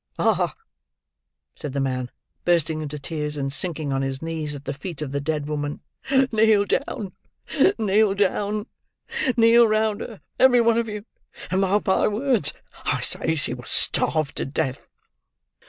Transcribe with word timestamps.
"Ah!" 0.17 0.55
said 1.55 1.73
the 1.73 1.79
man: 1.79 2.09
bursting 2.43 2.81
into 2.81 2.97
tears, 2.97 3.37
and 3.37 3.53
sinking 3.53 3.93
on 3.93 4.01
his 4.01 4.19
knees 4.19 4.55
at 4.55 4.65
the 4.65 4.73
feet 4.73 4.99
of 4.99 5.11
the 5.11 5.21
dead 5.21 5.47
woman; 5.47 5.79
"kneel 6.31 6.65
down, 6.65 7.13
kneel 7.77 8.15
down—kneel 8.15 9.67
round 9.67 10.01
her, 10.01 10.21
every 10.39 10.59
one 10.59 10.79
of 10.79 10.89
you, 10.89 11.05
and 11.51 11.61
mark 11.61 11.85
my 11.85 12.07
words! 12.07 12.51
I 12.85 13.01
say 13.01 13.35
she 13.35 13.53
was 13.53 13.69
starved 13.69 14.37
to 14.37 14.45
death. 14.45 14.87